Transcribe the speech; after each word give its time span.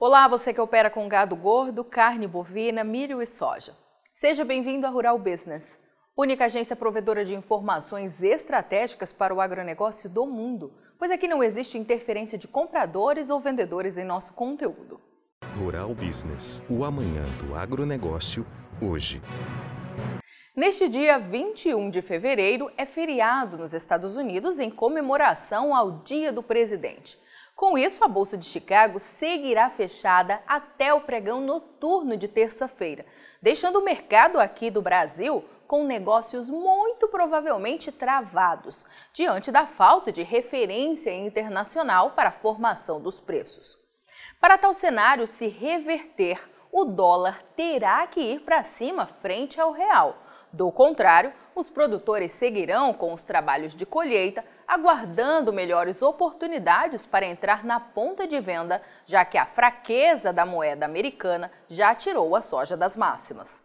Olá, 0.00 0.28
você 0.28 0.54
que 0.54 0.60
opera 0.60 0.88
com 0.88 1.08
gado 1.08 1.34
gordo, 1.34 1.82
carne 1.82 2.24
bovina, 2.24 2.84
milho 2.84 3.20
e 3.20 3.26
soja. 3.26 3.76
Seja 4.14 4.44
bem-vindo 4.44 4.86
à 4.86 4.90
Rural 4.90 5.18
Business, 5.18 5.76
única 6.16 6.44
agência 6.44 6.76
provedora 6.76 7.24
de 7.24 7.34
informações 7.34 8.22
estratégicas 8.22 9.12
para 9.12 9.34
o 9.34 9.40
agronegócio 9.40 10.08
do 10.08 10.24
mundo, 10.24 10.72
pois 10.96 11.10
aqui 11.10 11.26
não 11.26 11.42
existe 11.42 11.76
interferência 11.76 12.38
de 12.38 12.46
compradores 12.46 13.28
ou 13.28 13.40
vendedores 13.40 13.98
em 13.98 14.04
nosso 14.04 14.34
conteúdo. 14.34 15.00
Rural 15.58 15.92
Business, 15.92 16.62
o 16.70 16.84
amanhã 16.84 17.24
do 17.42 17.56
agronegócio, 17.56 18.46
hoje. 18.80 19.20
Neste 20.54 20.88
dia 20.88 21.18
21 21.18 21.90
de 21.90 22.02
fevereiro 22.02 22.70
é 22.76 22.86
feriado 22.86 23.58
nos 23.58 23.74
Estados 23.74 24.16
Unidos 24.16 24.60
em 24.60 24.70
comemoração 24.70 25.74
ao 25.74 25.90
Dia 26.02 26.32
do 26.32 26.42
Presidente. 26.42 27.18
Com 27.58 27.76
isso, 27.76 28.04
a 28.04 28.06
Bolsa 28.06 28.38
de 28.38 28.46
Chicago 28.46 29.00
seguirá 29.00 29.68
fechada 29.68 30.40
até 30.46 30.94
o 30.94 31.00
pregão 31.00 31.40
noturno 31.40 32.16
de 32.16 32.28
terça-feira, 32.28 33.04
deixando 33.42 33.80
o 33.80 33.84
mercado 33.84 34.38
aqui 34.38 34.70
do 34.70 34.80
Brasil 34.80 35.44
com 35.66 35.82
negócios 35.82 36.48
muito 36.48 37.08
provavelmente 37.08 37.90
travados, 37.90 38.86
diante 39.12 39.50
da 39.50 39.66
falta 39.66 40.12
de 40.12 40.22
referência 40.22 41.12
internacional 41.12 42.12
para 42.12 42.28
a 42.28 42.32
formação 42.32 43.00
dos 43.00 43.18
preços. 43.18 43.76
Para 44.40 44.56
tal 44.56 44.72
cenário 44.72 45.26
se 45.26 45.48
reverter, 45.48 46.38
o 46.70 46.84
dólar 46.84 47.42
terá 47.56 48.06
que 48.06 48.20
ir 48.20 48.42
para 48.42 48.62
cima 48.62 49.04
frente 49.04 49.60
ao 49.60 49.72
real 49.72 50.16
do 50.52 50.70
contrário, 50.72 51.32
os 51.54 51.68
produtores 51.68 52.32
seguirão 52.32 52.92
com 52.92 53.12
os 53.12 53.22
trabalhos 53.22 53.74
de 53.74 53.84
colheita, 53.84 54.44
aguardando 54.66 55.52
melhores 55.52 56.02
oportunidades 56.02 57.04
para 57.04 57.26
entrar 57.26 57.64
na 57.64 57.80
ponta 57.80 58.26
de 58.26 58.40
venda, 58.40 58.80
já 59.06 59.24
que 59.24 59.36
a 59.36 59.44
fraqueza 59.46 60.32
da 60.32 60.46
moeda 60.46 60.86
americana 60.86 61.50
já 61.68 61.94
tirou 61.94 62.36
a 62.36 62.40
soja 62.40 62.76
das 62.76 62.96
máximas. 62.96 63.62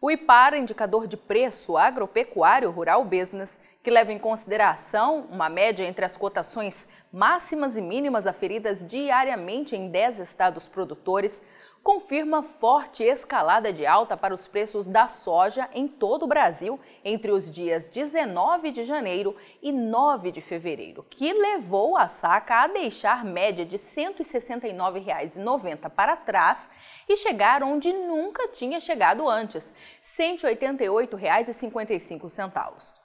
O 0.00 0.10
IPAR, 0.10 0.54
indicador 0.54 1.06
de 1.06 1.16
preço 1.16 1.76
agropecuário 1.76 2.70
rural 2.70 3.04
business, 3.04 3.60
que 3.82 3.90
leva 3.90 4.12
em 4.12 4.18
consideração 4.18 5.26
uma 5.30 5.48
média 5.48 5.84
entre 5.84 6.04
as 6.04 6.16
cotações 6.16 6.86
máximas 7.12 7.76
e 7.76 7.80
mínimas 7.80 8.26
aferidas 8.26 8.84
diariamente 8.84 9.76
em 9.76 9.88
10 9.88 10.18
estados 10.18 10.66
produtores, 10.66 11.42
confirma 11.82 12.42
forte 12.42 13.02
escalada 13.02 13.72
de 13.72 13.84
alta 13.84 14.16
para 14.16 14.32
os 14.32 14.46
preços 14.46 14.86
da 14.86 15.08
soja 15.08 15.68
em 15.74 15.88
todo 15.88 16.22
o 16.22 16.28
Brasil 16.28 16.78
entre 17.04 17.32
os 17.32 17.50
dias 17.50 17.88
19 17.88 18.70
de 18.70 18.84
janeiro 18.84 19.34
e 19.60 19.72
9 19.72 20.30
de 20.30 20.40
fevereiro, 20.40 21.04
que 21.10 21.32
levou 21.32 21.96
a 21.96 22.06
saca 22.06 22.62
a 22.62 22.68
deixar 22.68 23.24
média 23.24 23.66
de 23.66 23.74
R$ 23.76 23.82
169,90 23.82 25.90
para 25.90 26.14
trás 26.14 26.70
e 27.08 27.16
chegar 27.16 27.64
onde 27.64 27.92
nunca 27.92 28.46
tinha 28.48 28.78
chegado 28.78 29.28
antes, 29.28 29.74
R$ 30.16 30.36
188,55. 30.38 33.01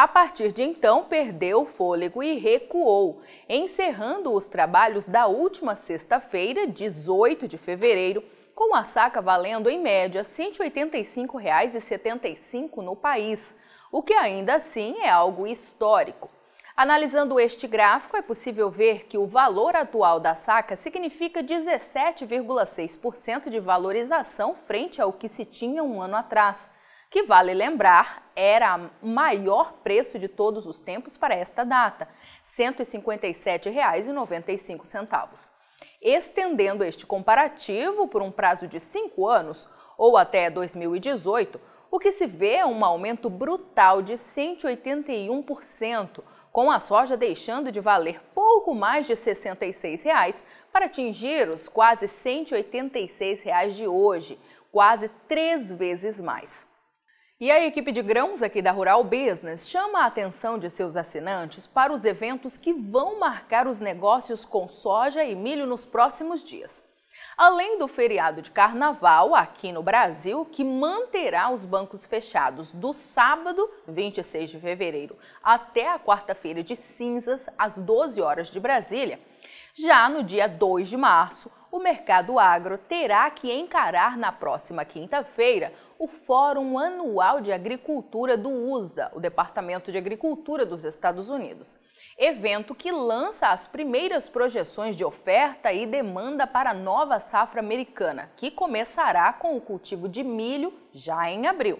A 0.00 0.08
partir 0.08 0.50
de 0.50 0.62
então, 0.62 1.04
perdeu 1.04 1.60
o 1.60 1.66
fôlego 1.66 2.22
e 2.22 2.38
recuou, 2.38 3.20
encerrando 3.46 4.32
os 4.32 4.48
trabalhos 4.48 5.06
da 5.06 5.26
última 5.26 5.76
sexta-feira, 5.76 6.66
18 6.66 7.46
de 7.46 7.58
fevereiro, 7.58 8.24
com 8.54 8.74
a 8.74 8.82
saca 8.82 9.20
valendo 9.20 9.68
em 9.68 9.78
média 9.78 10.22
R$ 10.22 10.26
185,75 10.26 12.78
no 12.78 12.96
país, 12.96 13.54
o 13.92 14.02
que 14.02 14.14
ainda 14.14 14.54
assim 14.54 14.96
é 15.02 15.10
algo 15.10 15.46
histórico. 15.46 16.30
Analisando 16.74 17.38
este 17.38 17.66
gráfico, 17.66 18.16
é 18.16 18.22
possível 18.22 18.70
ver 18.70 19.04
que 19.04 19.18
o 19.18 19.26
valor 19.26 19.76
atual 19.76 20.18
da 20.18 20.34
saca 20.34 20.76
significa 20.76 21.44
17,6% 21.44 23.50
de 23.50 23.60
valorização 23.60 24.54
frente 24.54 25.02
ao 25.02 25.12
que 25.12 25.28
se 25.28 25.44
tinha 25.44 25.84
um 25.84 26.00
ano 26.00 26.16
atrás 26.16 26.70
que 27.10 27.24
vale 27.24 27.52
lembrar 27.52 28.30
era 28.36 28.88
o 29.02 29.08
maior 29.08 29.72
preço 29.82 30.16
de 30.18 30.28
todos 30.28 30.66
os 30.66 30.80
tempos 30.80 31.16
para 31.16 31.34
esta 31.34 31.64
data, 31.64 32.04
R$ 32.04 32.10
157,95. 32.72 35.50
Estendendo 36.00 36.84
este 36.84 37.04
comparativo 37.04 38.06
por 38.08 38.22
um 38.22 38.30
prazo 38.30 38.68
de 38.68 38.78
cinco 38.78 39.26
anos, 39.28 39.68
ou 39.98 40.16
até 40.16 40.48
2018, 40.48 41.60
o 41.90 41.98
que 41.98 42.12
se 42.12 42.26
vê 42.26 42.54
é 42.54 42.64
um 42.64 42.84
aumento 42.84 43.28
brutal 43.28 44.00
de 44.00 44.12
181%, 44.14 46.22
com 46.52 46.70
a 46.70 46.78
soja 46.78 47.16
deixando 47.16 47.72
de 47.72 47.80
valer 47.80 48.20
pouco 48.34 48.74
mais 48.74 49.06
de 49.06 49.16
66 49.16 50.04
reais 50.04 50.44
para 50.72 50.86
atingir 50.86 51.48
os 51.48 51.68
quase 51.68 52.06
186 52.06 53.42
reais 53.42 53.74
de 53.74 53.86
hoje, 53.86 54.38
quase 54.70 55.08
três 55.28 55.72
vezes 55.72 56.20
mais. 56.20 56.69
E 57.42 57.50
a 57.50 57.64
equipe 57.64 57.90
de 57.90 58.02
grãos 58.02 58.42
aqui 58.42 58.60
da 58.60 58.70
Rural 58.70 59.02
Business 59.02 59.66
chama 59.66 60.00
a 60.00 60.06
atenção 60.06 60.58
de 60.58 60.68
seus 60.68 60.94
assinantes 60.94 61.66
para 61.66 61.90
os 61.90 62.04
eventos 62.04 62.58
que 62.58 62.70
vão 62.70 63.18
marcar 63.18 63.66
os 63.66 63.80
negócios 63.80 64.44
com 64.44 64.68
soja 64.68 65.24
e 65.24 65.34
milho 65.34 65.64
nos 65.64 65.86
próximos 65.86 66.44
dias. 66.44 66.84
Além 67.38 67.78
do 67.78 67.88
feriado 67.88 68.42
de 68.42 68.50
carnaval 68.50 69.34
aqui 69.34 69.72
no 69.72 69.82
Brasil, 69.82 70.44
que 70.44 70.62
manterá 70.62 71.50
os 71.50 71.64
bancos 71.64 72.04
fechados 72.04 72.72
do 72.72 72.92
sábado, 72.92 73.70
26 73.88 74.50
de 74.50 74.60
fevereiro, 74.60 75.16
até 75.42 75.88
a 75.88 75.98
quarta-feira 75.98 76.62
de 76.62 76.76
cinzas, 76.76 77.48
às 77.56 77.78
12 77.78 78.20
horas 78.20 78.48
de 78.48 78.60
Brasília, 78.60 79.18
já 79.72 80.10
no 80.10 80.22
dia 80.22 80.46
2 80.46 80.90
de 80.90 80.96
março, 80.98 81.50
o 81.70 81.78
mercado 81.78 82.38
agro 82.38 82.76
terá 82.76 83.30
que 83.30 83.52
encarar 83.52 84.16
na 84.16 84.32
próxima 84.32 84.84
quinta-feira 84.84 85.72
o 85.98 86.08
Fórum 86.08 86.78
Anual 86.78 87.40
de 87.40 87.52
Agricultura 87.52 88.36
do 88.36 88.48
USDA, 88.48 89.10
o 89.14 89.20
Departamento 89.20 89.92
de 89.92 89.98
Agricultura 89.98 90.66
dos 90.66 90.84
Estados 90.84 91.28
Unidos. 91.28 91.78
Evento 92.18 92.74
que 92.74 92.90
lança 92.90 93.48
as 93.48 93.66
primeiras 93.66 94.28
projeções 94.28 94.96
de 94.96 95.04
oferta 95.04 95.72
e 95.72 95.86
demanda 95.86 96.46
para 96.46 96.70
a 96.70 96.74
nova 96.74 97.18
safra 97.18 97.60
americana, 97.60 98.30
que 98.36 98.50
começará 98.50 99.32
com 99.32 99.56
o 99.56 99.60
cultivo 99.60 100.08
de 100.08 100.22
milho 100.22 100.72
já 100.92 101.30
em 101.30 101.46
abril. 101.46 101.78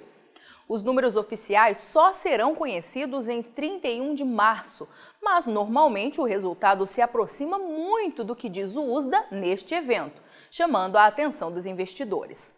Os 0.71 0.85
números 0.85 1.17
oficiais 1.17 1.79
só 1.79 2.13
serão 2.13 2.55
conhecidos 2.55 3.29
em 3.29 3.43
31 3.43 4.15
de 4.15 4.25
março, 4.25 4.89
mas 5.21 5.45
normalmente 5.45 6.21
o 6.21 6.25
resultado 6.25 6.87
se 6.87 7.03
aproxima 7.03 7.59
muito 7.59 8.23
do 8.23 8.37
que 8.37 8.49
diz 8.49 8.77
o 8.77 8.85
USDA 8.85 9.27
neste 9.33 9.75
evento, 9.75 10.23
chamando 10.49 10.95
a 10.95 11.07
atenção 11.07 11.51
dos 11.51 11.67
investidores. 11.67 12.55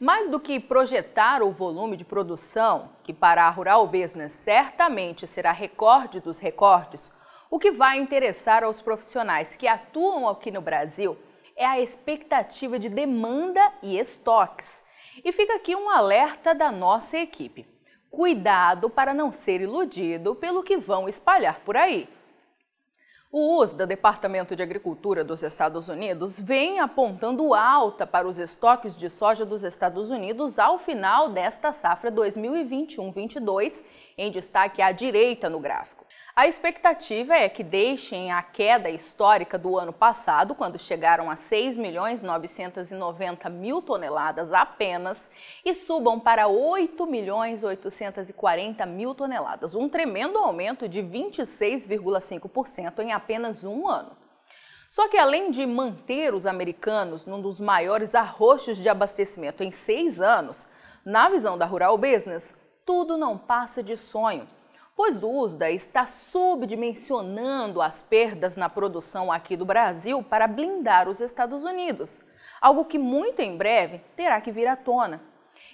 Mais 0.00 0.30
do 0.30 0.40
que 0.40 0.58
projetar 0.58 1.42
o 1.42 1.50
volume 1.50 1.98
de 1.98 2.04
produção, 2.04 2.92
que 3.02 3.12
para 3.12 3.44
a 3.44 3.50
Rural 3.50 3.86
Business 3.86 4.32
certamente 4.32 5.26
será 5.26 5.52
recorde 5.52 6.18
dos 6.18 6.38
recordes, 6.38 7.12
o 7.50 7.58
que 7.58 7.70
vai 7.70 7.98
interessar 7.98 8.64
aos 8.64 8.80
profissionais 8.80 9.54
que 9.54 9.68
atuam 9.68 10.26
aqui 10.26 10.50
no 10.50 10.62
Brasil 10.62 11.14
é 11.54 11.66
a 11.66 11.78
expectativa 11.78 12.78
de 12.78 12.88
demanda 12.88 13.60
e 13.82 13.98
estoques. 13.98 14.82
E 15.24 15.32
fica 15.32 15.56
aqui 15.56 15.76
um 15.76 15.90
alerta 15.90 16.54
da 16.54 16.70
nossa 16.72 17.18
equipe. 17.18 17.66
Cuidado 18.10 18.90
para 18.90 19.14
não 19.14 19.30
ser 19.30 19.60
iludido 19.60 20.34
pelo 20.34 20.62
que 20.62 20.76
vão 20.76 21.08
espalhar 21.08 21.60
por 21.60 21.76
aí. 21.76 22.08
O 23.32 23.60
USDA, 23.60 23.86
Departamento 23.86 24.56
de 24.56 24.62
Agricultura 24.62 25.22
dos 25.22 25.44
Estados 25.44 25.88
Unidos, 25.88 26.40
vem 26.40 26.80
apontando 26.80 27.54
alta 27.54 28.04
para 28.04 28.26
os 28.26 28.40
estoques 28.40 28.96
de 28.96 29.08
soja 29.08 29.46
dos 29.46 29.62
Estados 29.62 30.10
Unidos 30.10 30.58
ao 30.58 30.80
final 30.80 31.28
desta 31.28 31.72
safra 31.72 32.10
2021-22, 32.10 33.84
em 34.18 34.32
destaque 34.32 34.82
à 34.82 34.90
direita 34.90 35.48
no 35.48 35.60
gráfico. 35.60 36.04
A 36.34 36.46
expectativa 36.46 37.34
é 37.34 37.48
que 37.48 37.64
deixem 37.64 38.30
a 38.30 38.40
queda 38.40 38.88
histórica 38.88 39.58
do 39.58 39.76
ano 39.76 39.92
passado, 39.92 40.54
quando 40.54 40.78
chegaram 40.78 41.28
a 41.28 41.34
6 41.34 41.76
milhões 41.76 42.22
990 42.22 43.50
mil 43.50 43.82
toneladas 43.82 44.52
apenas, 44.52 45.28
e 45.64 45.74
subam 45.74 46.20
para 46.20 46.46
8 46.46 47.04
milhões 47.04 47.64
840 47.64 48.86
mil 48.86 49.12
toneladas, 49.12 49.74
um 49.74 49.88
tremendo 49.88 50.38
aumento 50.38 50.88
de 50.88 51.02
26,5% 51.02 53.00
em 53.00 53.12
apenas 53.12 53.64
um 53.64 53.88
ano. 53.88 54.16
Só 54.88 55.08
que 55.08 55.18
além 55.18 55.50
de 55.50 55.66
manter 55.66 56.32
os 56.32 56.46
americanos 56.46 57.26
num 57.26 57.42
dos 57.42 57.60
maiores 57.60 58.14
arroxos 58.14 58.78
de 58.78 58.88
abastecimento 58.88 59.64
em 59.64 59.72
seis 59.72 60.20
anos, 60.20 60.68
na 61.04 61.28
visão 61.28 61.58
da 61.58 61.66
Rural 61.66 61.98
Business, 61.98 62.56
tudo 62.86 63.16
não 63.16 63.36
passa 63.36 63.82
de 63.82 63.96
sonho 63.96 64.46
pois 65.02 65.22
o 65.22 65.30
USDA 65.30 65.70
está 65.70 66.04
subdimensionando 66.04 67.80
as 67.80 68.02
perdas 68.02 68.58
na 68.58 68.68
produção 68.68 69.32
aqui 69.32 69.56
do 69.56 69.64
Brasil 69.64 70.22
para 70.22 70.46
blindar 70.46 71.08
os 71.08 71.22
Estados 71.22 71.64
Unidos, 71.64 72.22
algo 72.60 72.84
que 72.84 72.98
muito 72.98 73.40
em 73.40 73.56
breve 73.56 74.02
terá 74.14 74.38
que 74.42 74.52
vir 74.52 74.66
à 74.66 74.76
tona. 74.76 75.22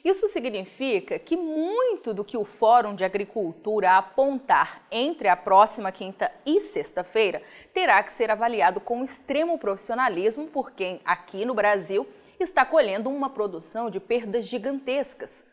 Isso 0.05 0.29
significa 0.29 1.19
que 1.19 1.37
muito 1.37 2.15
do 2.15 2.25
que 2.25 2.37
o 2.37 2.45
Fórum 2.45 2.95
de 2.95 3.03
Agricultura 3.03 3.99
apontar 3.99 4.87
entre 4.93 5.27
a 5.27 5.37
próxima 5.37 5.91
quinta 5.91 6.31
e 6.47 6.61
sexta-feira 6.61 7.43
terá 7.75 8.01
que 8.05 8.13
ser 8.13 8.31
avaliado 8.31 8.79
com 8.81 9.03
extremo 9.03 9.59
profissionalismo 9.59 10.47
por 10.47 10.71
quem, 10.71 11.01
aqui 11.05 11.45
no 11.45 11.53
Brasil, 11.53 12.07
está 12.39 12.65
colhendo 12.65 13.11
uma 13.11 13.29
produção 13.29 13.91
de 13.91 13.99
perdas 13.99 14.45
gigantescas. 14.47 15.45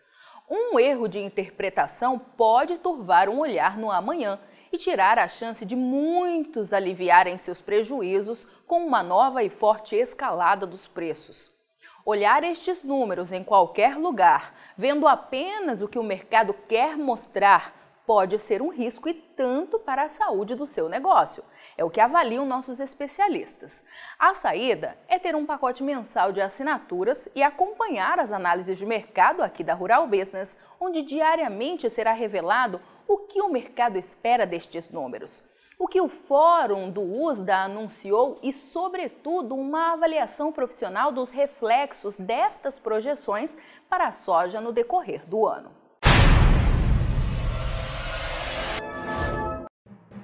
Um 0.50 0.78
erro 0.78 1.08
de 1.08 1.20
interpretação 1.20 2.20
pode 2.20 2.78
turvar 2.78 3.30
um 3.30 3.40
olhar 3.40 3.78
no 3.78 3.92
amanhã 3.92 4.40
e 4.72 4.78
tirar 4.78 5.18
a 5.20 5.28
chance 5.28 5.66
de 5.66 5.76
muitos 5.76 6.74
aliviarem 6.74 7.38
seus 7.38 7.62
prejuízos 7.62 8.46
com 8.68 8.86
uma 8.86 9.02
nova 9.02 9.44
e 9.44 9.50
forte 9.50 9.96
escalada 9.96 10.66
dos 10.66 10.88
preços. 10.88 11.52
Olhar 12.06 12.44
estes 12.44 12.84
números 12.84 13.32
em 13.32 13.44
qualquer 13.44 13.96
lugar, 13.96 14.54
vendo 14.76 15.08
apenas 15.08 15.82
o 15.82 15.88
que 15.88 15.98
o 15.98 16.04
mercado 16.04 16.54
quer 16.68 16.98
mostrar, 16.98 17.74
pode 18.06 18.38
ser 18.40 18.62
um 18.62 18.70
risco 18.70 19.08
e 19.10 19.14
tanto 19.14 19.80
para 19.80 20.04
a 20.04 20.10
saúde 20.10 20.56
do 20.56 20.66
seu 20.66 20.90
negócio. 20.90 21.44
É 21.78 21.84
o 21.84 21.90
que 21.90 22.00
avaliam 22.00 22.46
nossos 22.46 22.80
especialistas. 22.80 23.84
A 24.20 24.34
saída 24.34 24.98
é 25.08 25.18
ter 25.18 25.36
um 25.36 25.46
pacote 25.46 25.84
mensal 25.84 26.32
de 26.32 26.42
assinaturas 26.42 27.28
e 27.34 27.42
acompanhar 27.42 28.20
as 28.20 28.32
análises 28.32 28.78
de 28.78 28.86
mercado 28.86 29.42
aqui 29.42 29.64
da 29.64 29.74
Rural 29.74 30.08
Business, 30.08 30.58
onde 30.80 31.02
diariamente 31.02 31.90
será 31.90 32.14
revelado 32.14 32.82
o 33.08 33.18
que 33.20 33.42
o 33.42 33.50
mercado 33.50 33.98
espera 33.98 34.46
destes 34.46 34.90
números 34.90 35.52
o 35.84 35.88
que 35.88 36.00
o 36.00 36.08
Fórum 36.08 36.90
do 36.90 37.02
USDA 37.02 37.58
anunciou 37.64 38.36
e, 38.42 38.54
sobretudo, 38.54 39.54
uma 39.54 39.92
avaliação 39.92 40.50
profissional 40.50 41.12
dos 41.12 41.30
reflexos 41.30 42.18
destas 42.18 42.80
projeções 42.80 43.58
para 43.90 44.08
a 44.08 44.12
soja 44.14 44.62
no 44.62 44.72
decorrer 44.72 45.26
do 45.26 45.46
ano. 45.46 45.83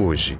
hoje. 0.00 0.38